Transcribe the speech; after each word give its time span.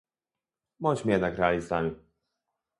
Bądźmy 0.79 1.11
jednak 1.11 1.37
realistami 1.37 1.95